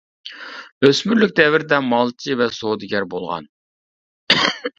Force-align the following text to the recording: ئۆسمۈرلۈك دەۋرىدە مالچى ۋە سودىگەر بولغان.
ئۆسمۈرلۈك 0.87 1.35
دەۋرىدە 1.39 1.79
مالچى 1.89 2.39
ۋە 2.41 2.49
سودىگەر 2.57 3.07
بولغان. 3.13 3.47